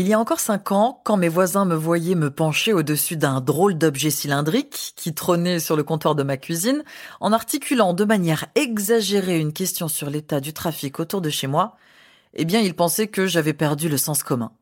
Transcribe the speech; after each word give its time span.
Il 0.00 0.06
y 0.06 0.12
a 0.12 0.20
encore 0.20 0.38
cinq 0.38 0.70
ans, 0.70 1.00
quand 1.02 1.16
mes 1.16 1.28
voisins 1.28 1.64
me 1.64 1.74
voyaient 1.74 2.14
me 2.14 2.30
pencher 2.30 2.72
au-dessus 2.72 3.16
d'un 3.16 3.40
drôle 3.40 3.76
d'objet 3.76 4.10
cylindrique 4.10 4.92
qui 4.94 5.12
trônait 5.12 5.58
sur 5.58 5.74
le 5.74 5.82
comptoir 5.82 6.14
de 6.14 6.22
ma 6.22 6.36
cuisine, 6.36 6.84
en 7.18 7.32
articulant 7.32 7.94
de 7.94 8.04
manière 8.04 8.46
exagérée 8.54 9.40
une 9.40 9.52
question 9.52 9.88
sur 9.88 10.08
l'état 10.08 10.38
du 10.38 10.52
trafic 10.52 11.00
autour 11.00 11.20
de 11.20 11.30
chez 11.30 11.48
moi, 11.48 11.74
eh 12.34 12.44
bien, 12.44 12.60
ils 12.60 12.76
pensaient 12.76 13.08
que 13.08 13.26
j'avais 13.26 13.54
perdu 13.54 13.88
le 13.88 13.96
sens 13.96 14.22
commun. 14.22 14.52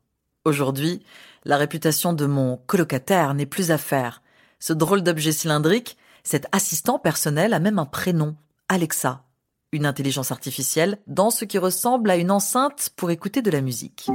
Aujourd'hui, 0.47 1.03
la 1.45 1.59
réputation 1.59 2.15
de 2.15 2.25
mon 2.25 2.57
colocataire 2.67 3.35
n'est 3.35 3.45
plus 3.45 3.71
à 3.71 3.77
faire. 3.77 4.23
Ce 4.59 4.73
drôle 4.73 5.03
d'objet 5.03 5.33
cylindrique, 5.33 5.99
cet 6.25 6.47
assistant 6.51 6.99
personnel 6.99 7.53
a 7.53 7.61
même 7.61 7.79
un 7.79 7.85
prénom, 7.85 8.37
Alexa, 8.71 9.23
une 9.73 9.85
intelligence 9.85 10.33
artificielle 10.33 10.97
dans 11.07 11.29
ce 11.29 11.45
qui 11.45 11.59
ressemble 11.59 12.09
à 12.09 12.17
une 12.17 12.31
enceinte 12.31 12.89
pour 12.97 13.11
écouter 13.11 13.43
de 13.43 13.51
la 13.51 13.61
musique. 13.61 14.09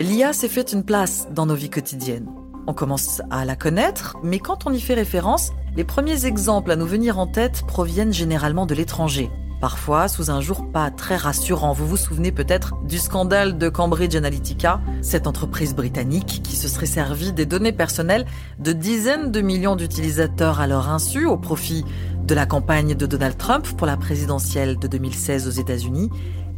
L'IA 0.00 0.32
s'est 0.32 0.48
fait 0.48 0.72
une 0.72 0.82
place 0.82 1.28
dans 1.30 1.44
nos 1.44 1.54
vies 1.54 1.68
quotidiennes. 1.68 2.30
On 2.66 2.72
commence 2.72 3.20
à 3.30 3.44
la 3.44 3.54
connaître, 3.54 4.16
mais 4.22 4.38
quand 4.38 4.66
on 4.66 4.72
y 4.72 4.80
fait 4.80 4.94
référence, 4.94 5.52
les 5.76 5.84
premiers 5.84 6.24
exemples 6.24 6.70
à 6.70 6.76
nous 6.76 6.86
venir 6.86 7.18
en 7.18 7.26
tête 7.26 7.64
proviennent 7.66 8.14
généralement 8.14 8.64
de 8.64 8.74
l'étranger. 8.74 9.30
Parfois 9.60 10.08
sous 10.08 10.30
un 10.30 10.40
jour 10.40 10.72
pas 10.72 10.90
très 10.90 11.16
rassurant. 11.16 11.74
Vous 11.74 11.86
vous 11.86 11.98
souvenez 11.98 12.32
peut-être 12.32 12.76
du 12.84 12.96
scandale 12.96 13.58
de 13.58 13.68
Cambridge 13.68 14.16
Analytica, 14.16 14.80
cette 15.02 15.26
entreprise 15.26 15.74
britannique 15.74 16.40
qui 16.42 16.56
se 16.56 16.68
serait 16.68 16.86
servie 16.86 17.34
des 17.34 17.44
données 17.44 17.72
personnelles 17.72 18.24
de 18.58 18.72
dizaines 18.72 19.30
de 19.30 19.42
millions 19.42 19.76
d'utilisateurs 19.76 20.60
à 20.60 20.66
leur 20.66 20.88
insu 20.88 21.26
au 21.26 21.36
profit 21.36 21.84
de 22.24 22.34
la 22.34 22.46
campagne 22.46 22.94
de 22.94 23.04
Donald 23.04 23.36
Trump 23.36 23.68
pour 23.76 23.86
la 23.86 23.98
présidentielle 23.98 24.78
de 24.78 24.88
2016 24.88 25.46
aux 25.46 25.60
États-Unis 25.60 26.08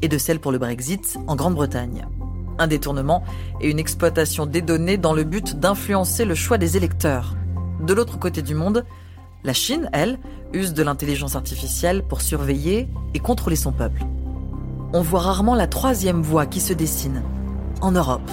et 0.00 0.06
de 0.06 0.18
celle 0.18 0.38
pour 0.38 0.52
le 0.52 0.58
Brexit 0.58 1.18
en 1.26 1.34
Grande-Bretagne 1.34 2.06
un 2.62 2.66
détournement 2.66 3.22
et 3.60 3.70
une 3.70 3.78
exploitation 3.78 4.46
des 4.46 4.62
données 4.62 4.96
dans 4.96 5.12
le 5.12 5.24
but 5.24 5.58
d'influencer 5.58 6.24
le 6.24 6.34
choix 6.34 6.58
des 6.58 6.76
électeurs. 6.76 7.34
De 7.80 7.92
l'autre 7.92 8.18
côté 8.18 8.40
du 8.42 8.54
monde, 8.54 8.84
la 9.44 9.52
Chine, 9.52 9.90
elle, 9.92 10.18
use 10.52 10.72
de 10.72 10.82
l'intelligence 10.82 11.34
artificielle 11.34 12.02
pour 12.02 12.20
surveiller 12.20 12.88
et 13.14 13.18
contrôler 13.18 13.56
son 13.56 13.72
peuple. 13.72 14.02
On 14.92 15.02
voit 15.02 15.20
rarement 15.20 15.54
la 15.54 15.66
troisième 15.66 16.22
voie 16.22 16.46
qui 16.46 16.60
se 16.60 16.72
dessine, 16.72 17.22
en 17.80 17.92
Europe. 17.92 18.30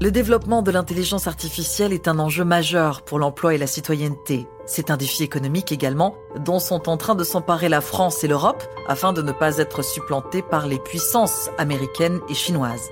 Le 0.00 0.10
développement 0.10 0.62
de 0.62 0.70
l'intelligence 0.70 1.26
artificielle 1.26 1.92
est 1.92 2.08
un 2.08 2.18
enjeu 2.18 2.44
majeur 2.44 3.02
pour 3.02 3.18
l'emploi 3.18 3.54
et 3.54 3.58
la 3.58 3.66
citoyenneté. 3.66 4.46
C'est 4.70 4.90
un 4.90 4.98
défi 4.98 5.22
économique 5.22 5.72
également, 5.72 6.14
dont 6.36 6.58
sont 6.58 6.90
en 6.90 6.98
train 6.98 7.14
de 7.14 7.24
s'emparer 7.24 7.70
la 7.70 7.80
France 7.80 8.22
et 8.22 8.28
l'Europe 8.28 8.62
afin 8.86 9.14
de 9.14 9.22
ne 9.22 9.32
pas 9.32 9.56
être 9.56 9.82
supplantés 9.82 10.42
par 10.42 10.66
les 10.66 10.78
puissances 10.78 11.48
américaines 11.56 12.20
et 12.28 12.34
chinoises. 12.34 12.90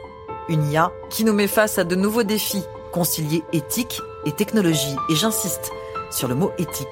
Une 0.48 0.66
IA 0.72 0.90
qui 1.10 1.22
nous 1.22 1.34
met 1.34 1.46
face 1.46 1.76
à 1.78 1.84
de 1.84 1.94
nouveaux 1.94 2.22
défis, 2.22 2.64
concilier 2.92 3.42
éthique 3.52 4.00
et 4.24 4.32
technologie, 4.32 4.96
et 5.10 5.16
j'insiste 5.16 5.70
sur 6.10 6.28
le 6.28 6.34
mot 6.34 6.50
éthique. 6.56 6.86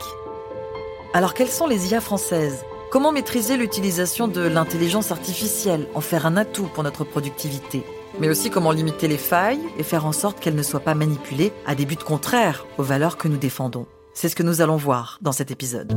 Alors 1.15 1.33
quelles 1.33 1.49
sont 1.49 1.67
les 1.67 1.91
IA 1.91 2.03
françaises? 2.03 2.63
Comment 2.91 3.11
maîtriser 3.11 3.57
l'utilisation 3.57 4.29
de 4.29 4.43
l'intelligence 4.43 5.11
artificielle, 5.11 5.89
en 5.95 6.03
faire 6.03 6.27
un 6.27 6.37
atout 6.37 6.69
pour 6.75 6.85
notre 6.85 7.05
productivité? 7.05 7.87
Mais 8.19 8.29
aussi 8.29 8.51
comment 8.51 8.71
limiter 8.71 9.09
les 9.09 9.17
failles 9.17 9.67
et 9.79 9.83
faire 9.83 10.05
en 10.05 10.13
sorte 10.13 10.41
qu'elles 10.41 10.55
ne 10.55 10.63
soient 10.63 10.81
pas 10.81 10.95
manipulées 10.95 11.55
à 11.65 11.75
des 11.75 11.87
buts 11.87 11.97
contraires 11.97 12.67
aux 12.77 12.83
valeurs 12.83 13.17
que 13.17 13.29
nous 13.29 13.39
défendons? 13.39 13.87
C'est 14.17 14.29
ce 14.29 14.37
que 14.37 14.45
nous 14.45 14.61
allons 14.61 14.77
voir 14.77 15.19
dans 15.23 15.33
cet 15.33 15.51
épisode. 15.51 15.93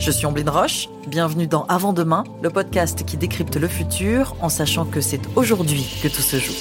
Je 0.00 0.10
suis 0.10 0.26
Ambline 0.26 0.48
Roche, 0.48 0.88
bienvenue 1.06 1.46
dans 1.46 1.62
Avant 1.66 1.92
demain, 1.92 2.24
le 2.42 2.50
podcast 2.50 3.04
qui 3.06 3.16
décrypte 3.16 3.54
le 3.54 3.68
futur 3.68 4.34
en 4.42 4.48
sachant 4.48 4.84
que 4.84 5.00
c'est 5.00 5.20
aujourd'hui 5.36 5.86
que 6.02 6.08
tout 6.08 6.20
se 6.20 6.36
joue. 6.36 6.52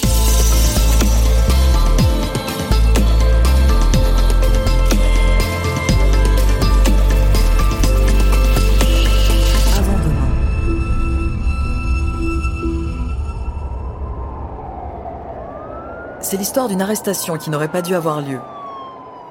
C'est 16.22 16.38
l'histoire 16.38 16.68
d'une 16.68 16.84
arrestation 16.84 17.38
qui 17.38 17.50
n'aurait 17.50 17.72
pas 17.72 17.82
dû 17.82 17.96
avoir 17.96 18.22
lieu. 18.22 18.40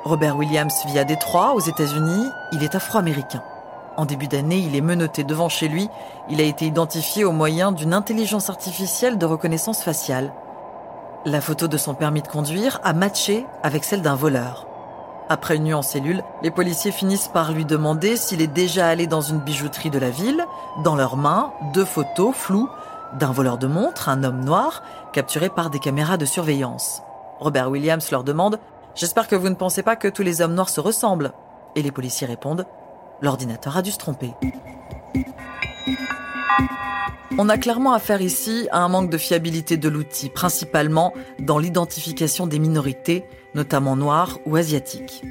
Robert 0.05 0.37
Williams 0.37 0.85
vit 0.85 0.99
à 0.99 1.05
Détroit, 1.05 1.55
aux 1.55 1.61
États-Unis. 1.61 2.29
Il 2.53 2.63
est 2.63 2.75
afro-américain. 2.75 3.43
En 3.97 4.05
début 4.05 4.29
d'année, 4.29 4.59
il 4.59 4.77
est 4.77 4.83
menotté 4.83 5.25
devant 5.25 5.49
chez 5.49 5.67
lui. 5.67 5.89
Il 6.29 6.43
a 6.43 6.45
été 6.45 6.67
identifié 6.67 7.25
au 7.25 7.33
moyen 7.33 7.73
d'une 7.73 7.95
intelligence 7.95 8.51
artificielle 8.51 9.17
de 9.17 9.25
reconnaissance 9.25 9.83
faciale. 9.83 10.35
La 11.25 11.41
photo 11.41 11.69
de 11.69 11.79
son 11.79 11.95
permis 11.95 12.21
de 12.21 12.29
conduire 12.29 12.81
a 12.85 12.93
matché 12.93 13.47
avec 13.63 13.83
celle 13.83 14.03
d'un 14.03 14.15
voleur. 14.15 14.67
Après 15.31 15.57
une 15.57 15.65
nuit 15.65 15.73
en 15.75 15.81
cellule, 15.81 16.23
les 16.43 16.51
policiers 16.51 16.93
finissent 16.93 17.29
par 17.29 17.53
lui 17.53 17.65
demander 17.65 18.19
s'il 18.19 18.43
est 18.43 18.47
déjà 18.47 18.89
allé 18.89 19.07
dans 19.07 19.23
une 19.23 19.41
bijouterie 19.41 19.89
de 19.89 19.99
la 19.99 20.11
ville. 20.11 20.45
Dans 20.85 20.97
leurs 20.97 21.17
mains, 21.17 21.51
deux 21.73 21.87
photos 21.87 22.35
floues 22.35 22.69
d'un 23.15 23.33
voleur 23.33 23.57
de 23.57 23.69
montres, 23.69 24.11
un 24.11 24.23
homme 24.23 24.45
noir, 24.45 24.83
capturé 25.15 25.49
par 25.49 25.71
des 25.71 25.79
caméras 25.79 26.19
de 26.19 26.27
surveillance. 26.27 27.03
Robert 27.41 27.71
Williams 27.71 28.11
leur 28.11 28.23
demande 28.23 28.59
J'espère 28.95 29.27
que 29.27 29.35
vous 29.35 29.49
ne 29.49 29.55
pensez 29.55 29.83
pas 29.83 29.97
que 29.97 30.09
tous 30.09 30.23
les 30.23 30.41
hommes 30.41 30.55
noirs 30.55 30.69
se 30.69 30.81
ressemblent. 30.81 31.33
Et 31.75 31.83
les 31.83 31.91
policiers 31.91 32.27
répondent 32.27 32.67
L'ordinateur 33.21 33.77
a 33.77 33.83
dû 33.83 33.91
se 33.91 33.99
tromper. 33.99 34.31
On 37.37 37.49
a 37.49 37.59
clairement 37.59 37.93
affaire 37.93 38.23
ici 38.23 38.69
à 38.71 38.79
un 38.79 38.89
manque 38.89 39.11
de 39.11 39.19
fiabilité 39.19 39.77
de 39.77 39.89
l'outil, 39.89 40.29
principalement 40.29 41.13
dans 41.41 41.59
l'identification 41.59 42.47
des 42.47 42.61
minorités, 42.61 43.25
notamment 43.55 43.97
noires 43.97 44.39
ou 44.47 44.55
asiatiques. 44.55 45.23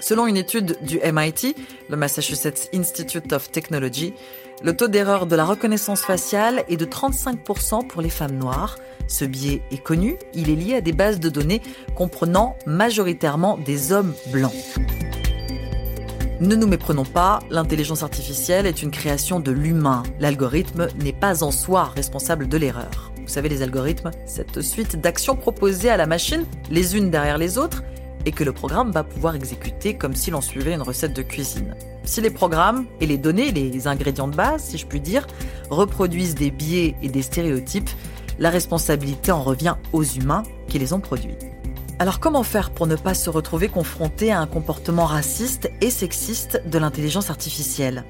Selon 0.00 0.26
une 0.26 0.38
étude 0.38 0.78
du 0.82 0.98
MIT, 0.98 1.54
le 1.90 1.96
Massachusetts 1.96 2.70
Institute 2.74 3.32
of 3.32 3.50
Technology, 3.50 4.14
le 4.64 4.76
taux 4.76 4.88
d'erreur 4.88 5.26
de 5.26 5.34
la 5.34 5.44
reconnaissance 5.44 6.02
faciale 6.02 6.64
est 6.68 6.76
de 6.76 6.84
35% 6.84 7.86
pour 7.86 8.00
les 8.00 8.10
femmes 8.10 8.36
noires. 8.36 8.76
Ce 9.08 9.24
biais 9.24 9.62
est 9.72 9.82
connu, 9.82 10.16
il 10.34 10.50
est 10.50 10.54
lié 10.54 10.74
à 10.76 10.80
des 10.80 10.92
bases 10.92 11.18
de 11.18 11.28
données 11.28 11.62
comprenant 11.96 12.56
majoritairement 12.64 13.58
des 13.58 13.92
hommes 13.92 14.14
blancs. 14.30 14.54
Ne 16.40 16.54
nous 16.54 16.66
méprenons 16.66 17.04
pas, 17.04 17.40
l'intelligence 17.50 18.02
artificielle 18.02 18.66
est 18.66 18.82
une 18.82 18.90
création 18.90 19.40
de 19.40 19.52
l'humain. 19.52 20.02
L'algorithme 20.18 20.88
n'est 21.02 21.12
pas 21.12 21.42
en 21.42 21.50
soi 21.50 21.84
responsable 21.84 22.48
de 22.48 22.56
l'erreur. 22.56 23.12
Vous 23.20 23.28
savez, 23.28 23.48
les 23.48 23.62
algorithmes, 23.62 24.10
cette 24.26 24.60
suite 24.60 25.00
d'actions 25.00 25.36
proposées 25.36 25.90
à 25.90 25.96
la 25.96 26.06
machine, 26.06 26.44
les 26.70 26.96
unes 26.96 27.10
derrière 27.10 27.38
les 27.38 27.58
autres, 27.58 27.82
et 28.26 28.32
que 28.32 28.44
le 28.44 28.52
programme 28.52 28.90
va 28.90 29.04
pouvoir 29.04 29.34
exécuter 29.34 29.94
comme 29.94 30.14
si 30.14 30.30
l'on 30.30 30.40
suivait 30.40 30.74
une 30.74 30.82
recette 30.82 31.14
de 31.14 31.22
cuisine. 31.22 31.74
Si 32.04 32.20
les 32.20 32.30
programmes 32.30 32.86
et 33.00 33.06
les 33.06 33.18
données, 33.18 33.52
les 33.52 33.86
ingrédients 33.86 34.28
de 34.28 34.36
base, 34.36 34.64
si 34.64 34.78
je 34.78 34.86
puis 34.86 35.00
dire, 35.00 35.26
reproduisent 35.70 36.34
des 36.34 36.50
biais 36.50 36.94
et 37.02 37.08
des 37.08 37.22
stéréotypes, 37.22 37.90
la 38.38 38.50
responsabilité 38.50 39.32
en 39.32 39.42
revient 39.42 39.76
aux 39.92 40.02
humains 40.02 40.42
qui 40.68 40.78
les 40.78 40.92
ont 40.92 41.00
produits. 41.00 41.36
Alors 41.98 42.18
comment 42.18 42.42
faire 42.42 42.70
pour 42.70 42.86
ne 42.86 42.96
pas 42.96 43.14
se 43.14 43.30
retrouver 43.30 43.68
confronté 43.68 44.32
à 44.32 44.40
un 44.40 44.46
comportement 44.46 45.04
raciste 45.04 45.70
et 45.80 45.90
sexiste 45.90 46.62
de 46.66 46.78
l'intelligence 46.78 47.30
artificielle? 47.30 48.04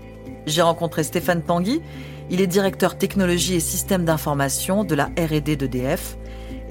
J'ai 0.46 0.62
rencontré 0.62 1.04
Stéphane 1.04 1.42
Tanguy, 1.42 1.82
il 2.30 2.40
est 2.40 2.46
directeur 2.46 2.96
technologie 2.96 3.54
et 3.54 3.60
système 3.60 4.04
d'information 4.04 4.84
de 4.84 4.94
la 4.94 5.06
R&D 5.06 5.56
d'EDF 5.56 6.16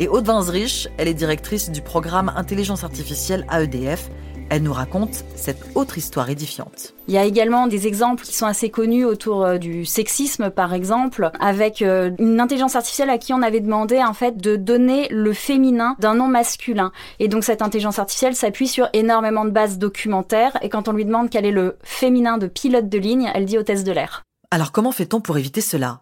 et 0.01 0.07
Aude 0.07 0.27
elle 0.97 1.07
est 1.07 1.13
directrice 1.13 1.69
du 1.69 1.83
programme 1.83 2.33
Intelligence 2.35 2.83
Artificielle 2.83 3.45
à 3.47 3.61
EDF. 3.61 4.09
Elle 4.49 4.63
nous 4.63 4.73
raconte 4.73 5.23
cette 5.35 5.63
autre 5.75 5.99
histoire 5.99 6.31
édifiante. 6.31 6.95
Il 7.07 7.13
y 7.13 7.19
a 7.19 7.23
également 7.23 7.67
des 7.67 7.85
exemples 7.85 8.23
qui 8.23 8.33
sont 8.33 8.47
assez 8.47 8.71
connus 8.71 9.05
autour 9.05 9.43
euh, 9.43 9.57
du 9.59 9.85
sexisme, 9.85 10.49
par 10.49 10.73
exemple, 10.73 11.29
avec 11.39 11.83
euh, 11.83 12.09
une 12.17 12.39
intelligence 12.39 12.75
artificielle 12.75 13.11
à 13.11 13.19
qui 13.19 13.31
on 13.31 13.43
avait 13.43 13.59
demandé 13.59 14.03
en 14.03 14.13
fait 14.13 14.37
de 14.37 14.55
donner 14.55 15.07
le 15.11 15.33
féminin 15.33 15.95
d'un 15.99 16.15
nom 16.15 16.27
masculin. 16.27 16.91
Et 17.19 17.27
donc 17.27 17.43
cette 17.43 17.61
intelligence 17.61 17.99
artificielle 17.99 18.35
s'appuie 18.35 18.67
sur 18.67 18.89
énormément 18.93 19.45
de 19.45 19.51
bases 19.51 19.77
documentaires. 19.77 20.57
Et 20.63 20.69
quand 20.69 20.87
on 20.87 20.93
lui 20.93 21.05
demande 21.05 21.29
quel 21.29 21.45
est 21.45 21.51
le 21.51 21.77
féminin 21.83 22.39
de 22.39 22.47
pilote 22.47 22.89
de 22.89 22.97
ligne, 22.97 23.29
elle 23.35 23.45
dit 23.45 23.59
hôtesse 23.59 23.83
de 23.83 23.91
l'air. 23.91 24.23
Alors 24.49 24.71
comment 24.71 24.91
fait-on 24.91 25.21
pour 25.21 25.37
éviter 25.37 25.61
cela? 25.61 26.01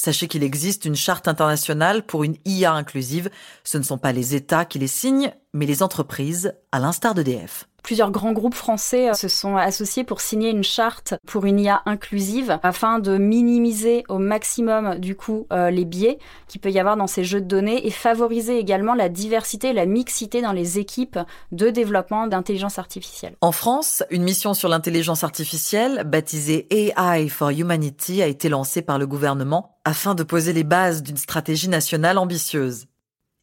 Sachez 0.00 0.28
qu'il 0.28 0.44
existe 0.44 0.84
une 0.84 0.94
charte 0.94 1.26
internationale 1.26 2.06
pour 2.06 2.22
une 2.22 2.36
IA 2.44 2.72
inclusive. 2.72 3.30
Ce 3.64 3.78
ne 3.78 3.82
sont 3.82 3.98
pas 3.98 4.12
les 4.12 4.36
États 4.36 4.64
qui 4.64 4.78
les 4.78 4.86
signent, 4.86 5.32
mais 5.54 5.66
les 5.66 5.82
entreprises, 5.82 6.54
à 6.72 6.78
l'instar 6.78 7.14
d'EDF. 7.14 7.68
Plusieurs 7.82 8.10
grands 8.10 8.32
groupes 8.32 8.54
français 8.54 9.10
euh, 9.10 9.14
se 9.14 9.28
sont 9.28 9.56
associés 9.56 10.04
pour 10.04 10.20
signer 10.20 10.50
une 10.50 10.64
charte 10.64 11.14
pour 11.26 11.46
une 11.46 11.60
IA 11.60 11.82
inclusive 11.86 12.58
afin 12.62 12.98
de 12.98 13.16
minimiser 13.16 14.04
au 14.08 14.18
maximum 14.18 14.98
du 14.98 15.14
coup 15.14 15.46
euh, 15.52 15.70
les 15.70 15.84
biais 15.84 16.18
qu'il 16.48 16.60
peut 16.60 16.70
y 16.70 16.78
avoir 16.78 16.96
dans 16.96 17.06
ces 17.06 17.24
jeux 17.24 17.40
de 17.40 17.46
données 17.46 17.86
et 17.86 17.90
favoriser 17.90 18.58
également 18.58 18.94
la 18.94 19.08
diversité 19.08 19.68
et 19.68 19.72
la 19.72 19.86
mixité 19.86 20.42
dans 20.42 20.52
les 20.52 20.78
équipes 20.78 21.18
de 21.52 21.70
développement 21.70 22.26
d'intelligence 22.26 22.78
artificielle. 22.78 23.36
En 23.40 23.52
France, 23.52 24.02
une 24.10 24.24
mission 24.24 24.54
sur 24.54 24.68
l'intelligence 24.68 25.24
artificielle 25.24 26.02
baptisée 26.04 26.66
AI 26.70 27.28
for 27.28 27.50
Humanity 27.50 28.22
a 28.22 28.26
été 28.26 28.48
lancée 28.48 28.82
par 28.82 28.98
le 28.98 29.06
gouvernement 29.06 29.78
afin 29.84 30.14
de 30.14 30.24
poser 30.24 30.52
les 30.52 30.64
bases 30.64 31.02
d'une 31.02 31.16
stratégie 31.16 31.68
nationale 31.68 32.18
ambitieuse. 32.18 32.86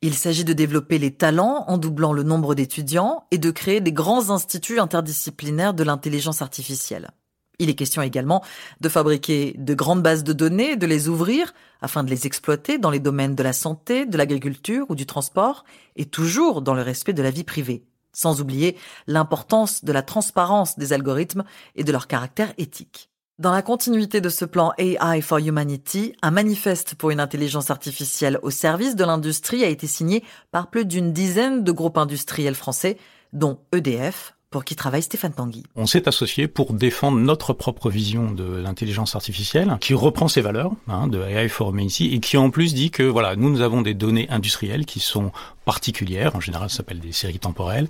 Il 0.08 0.14
s'agit 0.14 0.46
de 0.46 0.54
développer 0.54 1.00
les 1.00 1.10
talents 1.10 1.66
en 1.68 1.80
doublant 1.80 2.14
le 2.14 2.22
nombre 2.22 2.54
d'étudiants 2.54 3.24
et 3.32 3.40
de 3.40 3.50
créer 3.50 3.82
des 3.82 3.92
grands 3.92 4.30
instituts 4.30 4.80
interdisciplinaires 4.80 5.74
de 5.74 5.84
l'intelligence 5.84 6.44
artificielle. 6.44 7.10
Il 7.58 7.72
est 7.72 7.74
question 7.74 8.04
également 8.04 8.44
de 8.82 8.88
fabriquer 8.88 9.56
de 9.58 9.74
grandes 9.74 10.04
bases 10.04 10.24
de 10.24 10.32
données 10.32 10.76
de 10.76 10.86
les 10.86 11.10
ouvrir 11.10 11.56
afin 11.82 12.04
de 12.04 12.12
les 12.12 12.28
exploiter 12.28 12.78
dans 12.78 12.92
les 12.92 13.00
domaines 13.00 13.34
de 13.34 13.42
la 13.42 13.52
santé, 13.52 14.06
de 14.06 14.16
l'agriculture 14.16 14.86
ou 14.90 14.96
du 14.96 15.08
transport, 15.08 15.64
et 15.96 16.06
toujours 16.06 16.62
dans 16.62 16.76
le 16.76 16.84
respect 16.84 17.14
de 17.14 17.24
la 17.24 17.32
vie 17.32 17.44
privée, 17.44 17.84
sans 18.14 18.42
oublier 18.42 18.78
l'importance 19.08 19.84
de 19.84 19.92
la 19.92 20.04
transparence 20.04 20.78
des 20.78 20.94
algorithmes 20.94 21.46
et 21.76 21.84
de 21.84 21.92
leur 21.92 22.06
caractère 22.06 22.54
éthique. 22.60 23.10
Dans 23.38 23.52
la 23.52 23.62
continuité 23.62 24.22
de 24.22 24.30
ce 24.30 24.46
plan 24.46 24.72
AI 24.78 25.20
for 25.20 25.40
Humanity, 25.40 26.14
un 26.22 26.32
manifeste 26.32 26.96
pour 26.96 27.12
une 27.12 27.20
intelligence 27.20 27.70
artificielle 27.70 28.40
au 28.44 28.50
service 28.50 28.96
de 28.96 29.04
l'industrie 29.04 29.66
a 29.66 29.68
été 29.68 29.88
signé 29.88 30.24
par 30.52 30.70
plus 30.70 30.86
d'une 30.86 31.12
dizaine 31.12 31.62
de 31.62 31.72
groupes 31.74 31.98
industriels 31.98 32.56
français, 32.56 32.98
dont 33.34 33.60
EDF, 33.74 34.36
pour 34.52 34.64
qui 34.64 34.78
travaille 34.78 35.02
Stéphane 35.02 35.34
Tanguy. 35.34 35.64
On 35.76 35.86
s'est 35.86 36.08
associé 36.08 36.48
pour 36.48 36.72
défendre 36.72 37.18
notre 37.18 37.52
propre 37.52 37.90
vision 37.90 38.32
de 38.32 38.46
l'intelligence 38.46 39.18
artificielle, 39.18 39.78
qui 39.82 39.94
reprend 39.94 40.30
ses 40.30 40.40
valeurs 40.40 40.72
hein, 40.88 41.08
de 41.08 41.22
AI 41.22 41.50
for 41.50 41.72
Humanity 41.72 42.14
et 42.16 42.22
qui 42.22 42.38
en 42.38 42.50
plus 42.50 42.74
dit 42.74 42.90
que 42.90 43.04
voilà, 43.04 43.36
nous 43.36 43.50
nous 43.50 43.60
avons 43.60 43.82
des 43.82 43.94
données 43.94 44.30
industrielles 44.30 44.86
qui 44.86 45.02
sont 45.02 45.34
particulières, 45.66 46.36
en 46.36 46.40
général 46.40 46.70
ça 46.70 46.78
s'appelle 46.78 47.00
des 47.00 47.12
séries 47.12 47.40
temporelles, 47.40 47.90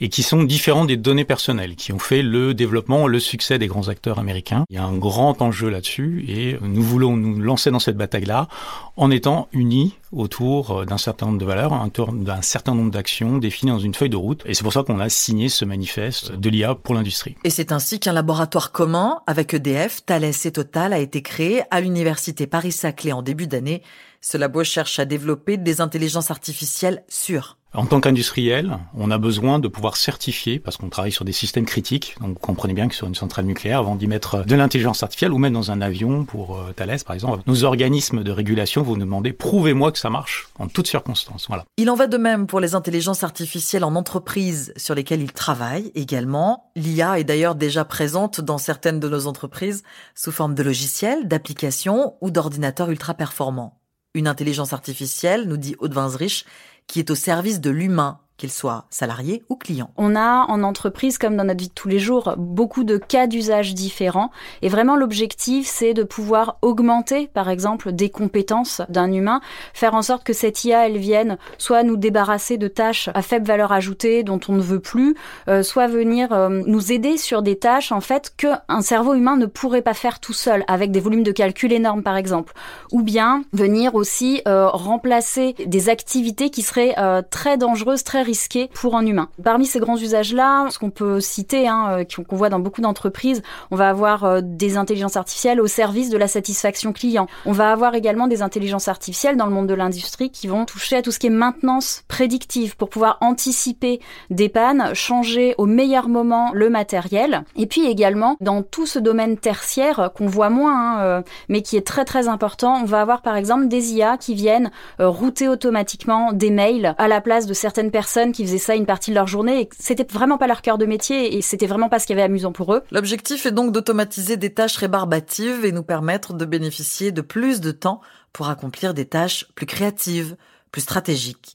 et 0.00 0.08
qui 0.08 0.22
sont 0.22 0.42
différentes 0.44 0.86
des 0.86 0.96
données 0.96 1.24
personnelles, 1.24 1.76
qui 1.76 1.92
ont 1.92 1.98
fait 1.98 2.22
le 2.22 2.54
développement, 2.54 3.06
le 3.06 3.20
succès 3.20 3.58
des 3.58 3.66
grands 3.66 3.88
acteurs 3.88 4.18
américains. 4.18 4.64
Il 4.70 4.76
y 4.76 4.78
a 4.78 4.84
un 4.84 4.96
grand 4.96 5.42
enjeu 5.42 5.68
là-dessus, 5.68 6.24
et 6.28 6.56
nous 6.62 6.82
voulons 6.82 7.16
nous 7.16 7.38
lancer 7.38 7.70
dans 7.70 7.78
cette 7.78 7.96
bataille-là 7.96 8.48
en 8.96 9.10
étant 9.10 9.48
unis 9.52 9.94
autour 10.12 10.86
d'un 10.86 10.98
certain 10.98 11.26
nombre 11.26 11.38
de 11.38 11.44
valeurs, 11.44 11.72
d'un 12.12 12.42
certain 12.42 12.74
nombre 12.74 12.90
d'actions 12.90 13.38
définies 13.38 13.72
dans 13.72 13.78
une 13.78 13.94
feuille 13.94 14.10
de 14.10 14.16
route. 14.16 14.42
Et 14.46 14.54
c'est 14.54 14.62
pour 14.62 14.72
ça 14.72 14.82
qu'on 14.82 15.00
a 15.00 15.08
signé 15.08 15.48
ce 15.48 15.64
manifeste 15.64 16.32
de 16.32 16.48
l'IA 16.48 16.74
pour 16.74 16.94
l'industrie. 16.94 17.36
Et 17.44 17.50
c'est 17.50 17.72
ainsi 17.72 18.00
qu'un 18.00 18.12
laboratoire 18.12 18.72
commun 18.72 19.20
avec 19.26 19.52
EDF, 19.52 20.04
Thales 20.06 20.24
et 20.24 20.50
Total 20.52 20.92
a 20.92 20.98
été 20.98 21.22
créé 21.22 21.62
à 21.70 21.80
l'université 21.80 22.46
Paris-Saclay 22.46 23.12
en 23.12 23.22
début 23.22 23.46
d'année. 23.46 23.82
Ce 24.20 24.36
labo 24.36 24.64
cherche 24.64 24.98
à 24.98 25.04
développer 25.04 25.56
des 25.56 25.80
intelligences 25.80 26.30
artificielles 26.30 27.04
sûres. 27.08 27.56
En 27.76 27.84
tant 27.84 28.00
qu'industriel, 28.00 28.78
on 28.96 29.10
a 29.10 29.18
besoin 29.18 29.58
de 29.58 29.68
pouvoir 29.68 29.98
certifier, 29.98 30.58
parce 30.58 30.78
qu'on 30.78 30.88
travaille 30.88 31.12
sur 31.12 31.26
des 31.26 31.32
systèmes 31.32 31.66
critiques, 31.66 32.16
donc 32.22 32.30
vous 32.30 32.38
comprenez 32.38 32.72
bien 32.72 32.88
que 32.88 32.94
sur 32.94 33.06
une 33.06 33.14
centrale 33.14 33.44
nucléaire, 33.44 33.80
avant 33.80 33.96
d'y 33.96 34.06
mettre 34.06 34.46
de 34.46 34.54
l'intelligence 34.54 35.02
artificielle, 35.02 35.32
ou 35.32 35.36
même 35.36 35.52
dans 35.52 35.70
un 35.70 35.82
avion 35.82 36.24
pour 36.24 36.56
euh, 36.56 36.72
Thales 36.74 37.00
par 37.04 37.14
exemple, 37.14 37.42
nos 37.46 37.64
organismes 37.64 38.22
de 38.22 38.30
régulation 38.30 38.82
vont 38.82 38.94
nous 38.94 39.04
demander 39.04 39.34
prouvez-moi 39.34 39.92
que 39.92 39.98
ça 39.98 40.08
marche 40.08 40.48
en 40.58 40.68
toutes 40.68 40.86
circonstances. 40.86 41.48
Voilà. 41.48 41.64
Il 41.76 41.90
en 41.90 41.96
va 41.96 42.06
de 42.06 42.16
même 42.16 42.46
pour 42.46 42.60
les 42.60 42.74
intelligences 42.74 43.24
artificielles 43.24 43.84
en 43.84 43.94
entreprise 43.94 44.72
sur 44.78 44.94
lesquelles 44.94 45.20
ils 45.20 45.34
travaillent 45.34 45.92
également. 45.94 46.70
L'IA 46.76 47.18
est 47.18 47.24
d'ailleurs 47.24 47.56
déjà 47.56 47.84
présente 47.84 48.40
dans 48.40 48.58
certaines 48.58 49.00
de 49.00 49.08
nos 49.08 49.26
entreprises 49.26 49.82
sous 50.14 50.32
forme 50.32 50.54
de 50.54 50.62
logiciels, 50.62 51.28
d'applications 51.28 52.14
ou 52.22 52.30
d'ordinateurs 52.30 52.90
ultra 52.90 53.12
performants. 53.12 53.76
Une 54.16 54.28
intelligence 54.28 54.72
artificielle, 54.72 55.46
nous 55.46 55.58
dit 55.58 55.76
Aude 55.78 55.92
Vinsrich, 55.92 56.46
qui 56.86 57.00
est 57.00 57.10
au 57.10 57.14
service 57.14 57.60
de 57.60 57.68
l'humain 57.68 58.18
qu'il 58.36 58.50
soit 58.50 58.84
salarié 58.90 59.42
ou 59.48 59.56
client. 59.56 59.90
On 59.96 60.14
a 60.14 60.44
en 60.48 60.62
entreprise, 60.62 61.18
comme 61.18 61.36
dans 61.36 61.44
notre 61.44 61.60
vie 61.60 61.68
de 61.68 61.74
tous 61.74 61.88
les 61.88 61.98
jours, 61.98 62.34
beaucoup 62.36 62.84
de 62.84 62.98
cas 62.98 63.26
d'usage 63.26 63.74
différents. 63.74 64.30
Et 64.62 64.68
vraiment, 64.68 64.96
l'objectif, 64.96 65.66
c'est 65.66 65.94
de 65.94 66.02
pouvoir 66.02 66.58
augmenter, 66.62 67.28
par 67.28 67.48
exemple, 67.48 67.92
des 67.92 68.10
compétences 68.10 68.82
d'un 68.88 69.10
humain, 69.10 69.40
faire 69.72 69.94
en 69.94 70.02
sorte 70.02 70.24
que 70.24 70.32
cette 70.32 70.64
IA, 70.64 70.86
elle 70.86 70.98
vienne 70.98 71.38
soit 71.58 71.82
nous 71.82 71.96
débarrasser 71.96 72.58
de 72.58 72.68
tâches 72.68 73.08
à 73.14 73.22
faible 73.22 73.46
valeur 73.46 73.72
ajoutée 73.72 74.22
dont 74.22 74.40
on 74.48 74.52
ne 74.52 74.62
veut 74.62 74.80
plus, 74.80 75.16
euh, 75.48 75.62
soit 75.62 75.86
venir 75.86 76.32
euh, 76.32 76.62
nous 76.66 76.92
aider 76.92 77.16
sur 77.16 77.42
des 77.42 77.58
tâches, 77.58 77.92
en 77.92 78.00
fait, 78.00 78.34
qu'un 78.36 78.82
cerveau 78.82 79.14
humain 79.14 79.36
ne 79.36 79.46
pourrait 79.46 79.82
pas 79.82 79.94
faire 79.94 80.20
tout 80.20 80.32
seul, 80.32 80.64
avec 80.68 80.90
des 80.90 81.00
volumes 81.00 81.22
de 81.22 81.32
calcul 81.32 81.72
énormes, 81.72 82.02
par 82.02 82.16
exemple. 82.16 82.52
Ou 82.92 83.02
bien 83.02 83.42
venir 83.52 83.94
aussi 83.94 84.42
euh, 84.46 84.68
remplacer 84.68 85.54
des 85.64 85.88
activités 85.88 86.50
qui 86.50 86.62
seraient 86.62 86.94
très 87.30 87.56
dangereuses, 87.56 88.04
très 88.04 88.22
risqué 88.26 88.68
pour 88.74 88.96
un 88.96 89.06
humain. 89.06 89.28
Parmi 89.42 89.64
ces 89.64 89.78
grands 89.78 89.96
usages-là, 89.96 90.68
ce 90.70 90.78
qu'on 90.78 90.90
peut 90.90 91.20
citer, 91.20 91.68
hein, 91.68 92.00
euh, 92.00 92.24
qu'on 92.28 92.36
voit 92.36 92.50
dans 92.50 92.58
beaucoup 92.58 92.82
d'entreprises, 92.82 93.42
on 93.70 93.76
va 93.76 93.88
avoir 93.88 94.24
euh, 94.24 94.40
des 94.42 94.76
intelligences 94.76 95.16
artificielles 95.16 95.60
au 95.60 95.66
service 95.66 96.10
de 96.10 96.18
la 96.18 96.28
satisfaction 96.28 96.92
client. 96.92 97.26
On 97.46 97.52
va 97.52 97.72
avoir 97.72 97.94
également 97.94 98.26
des 98.26 98.42
intelligences 98.42 98.88
artificielles 98.88 99.36
dans 99.36 99.46
le 99.46 99.52
monde 99.52 99.68
de 99.68 99.74
l'industrie 99.74 100.30
qui 100.30 100.48
vont 100.48 100.66
toucher 100.66 100.96
à 100.96 101.02
tout 101.02 101.12
ce 101.12 101.18
qui 101.18 101.28
est 101.28 101.30
maintenance 101.30 102.02
prédictive 102.08 102.76
pour 102.76 102.90
pouvoir 102.90 103.18
anticiper 103.20 104.00
des 104.30 104.48
pannes, 104.48 104.90
changer 104.94 105.54
au 105.56 105.66
meilleur 105.66 106.08
moment 106.08 106.50
le 106.52 106.68
matériel. 106.68 107.44
Et 107.56 107.66
puis 107.66 107.86
également, 107.86 108.36
dans 108.40 108.62
tout 108.62 108.86
ce 108.86 108.98
domaine 108.98 109.38
tertiaire 109.38 110.10
qu'on 110.14 110.26
voit 110.26 110.50
moins, 110.50 110.96
hein, 110.96 111.00
euh, 111.00 111.22
mais 111.48 111.62
qui 111.62 111.76
est 111.76 111.86
très 111.86 112.04
très 112.04 112.28
important, 112.28 112.80
on 112.82 112.84
va 112.84 113.00
avoir 113.00 113.22
par 113.22 113.36
exemple 113.36 113.68
des 113.68 113.94
IA 113.94 114.16
qui 114.16 114.34
viennent 114.34 114.70
router 114.98 115.48
automatiquement 115.48 116.32
des 116.32 116.50
mails 116.50 116.94
à 116.98 117.08
la 117.08 117.20
place 117.20 117.46
de 117.46 117.54
certaines 117.54 117.90
personnes 117.90 118.15
qui 118.32 118.44
faisaient 118.44 118.58
ça 118.58 118.74
une 118.74 118.86
partie 118.86 119.10
de 119.10 119.14
leur 119.14 119.26
journée 119.26 119.60
et 119.60 119.68
c'était 119.78 120.06
vraiment 120.10 120.38
pas 120.38 120.46
leur 120.46 120.62
cœur 120.62 120.78
de 120.78 120.86
métier 120.86 121.36
et 121.36 121.42
c'était 121.42 121.66
vraiment 121.66 121.88
pas 121.88 121.98
ce 121.98 122.06
qui 122.06 122.12
avait 122.12 122.22
amusant 122.22 122.52
pour 122.52 122.74
eux. 122.74 122.82
L'objectif 122.90 123.46
est 123.46 123.52
donc 123.52 123.72
d'automatiser 123.72 124.36
des 124.36 124.52
tâches 124.52 124.76
rébarbatives 124.76 125.64
et 125.64 125.72
nous 125.72 125.82
permettre 125.82 126.34
de 126.34 126.44
bénéficier 126.44 127.12
de 127.12 127.20
plus 127.20 127.60
de 127.60 127.70
temps 127.70 128.00
pour 128.32 128.48
accomplir 128.48 128.94
des 128.94 129.04
tâches 129.04 129.46
plus 129.54 129.66
créatives, 129.66 130.36
plus 130.72 130.82
stratégiques. 130.82 131.54